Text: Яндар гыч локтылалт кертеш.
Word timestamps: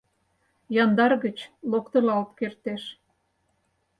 Яндар 0.83 1.11
гыч 1.23 1.37
локтылалт 1.71 2.29
кертеш. 2.39 2.83